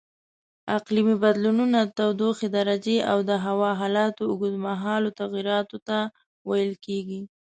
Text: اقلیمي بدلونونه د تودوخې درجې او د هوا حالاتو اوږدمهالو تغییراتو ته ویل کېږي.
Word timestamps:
اقلیمي 0.77 1.15
بدلونونه 1.23 1.79
د 1.83 1.89
تودوخې 1.97 2.47
درجې 2.57 2.97
او 3.11 3.17
د 3.29 3.31
هوا 3.45 3.71
حالاتو 3.81 4.21
اوږدمهالو 4.27 5.09
تغییراتو 5.19 5.77
ته 5.87 5.97
ویل 6.49 6.73
کېږي. 6.85 7.21